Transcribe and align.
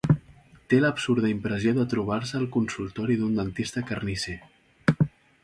Té 0.71 0.77
l'absurda 0.83 1.29
impressió 1.33 1.73
de 1.75 1.85
trobar-se 1.91 2.39
al 2.41 2.49
consultori 2.57 3.19
d'un 3.21 3.39
dentista 3.43 3.85
carnisser. 3.93 4.39